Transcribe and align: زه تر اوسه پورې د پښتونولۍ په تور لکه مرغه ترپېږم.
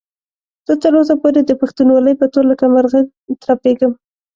زه 0.67 0.73
تر 0.83 0.93
اوسه 0.97 1.15
پورې 1.21 1.41
د 1.43 1.51
پښتونولۍ 1.61 2.13
په 2.19 2.25
تور 2.33 2.45
لکه 2.51 2.65
مرغه 2.73 2.99
ترپېږم. 3.43 3.91